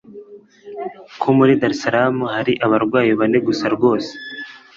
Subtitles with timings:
[1.19, 4.11] ko muri Dar Salaam hari abarwayi bane gusa rwose